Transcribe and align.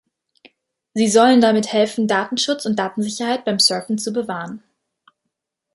Sie 0.95 1.07
sollen 1.07 1.41
damit 1.41 1.71
helfen, 1.73 2.07
Datenschutz 2.07 2.65
und 2.65 2.75
Datensicherheit 2.79 3.45
beim 3.45 3.59
Surfen 3.59 3.99
zu 3.99 4.11
bewahren. 4.11 4.63